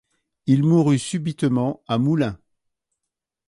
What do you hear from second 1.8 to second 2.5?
à Moulins.